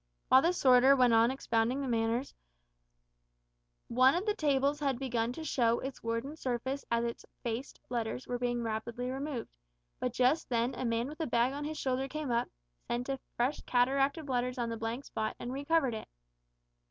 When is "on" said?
1.13-1.29, 11.53-11.65, 14.57-14.69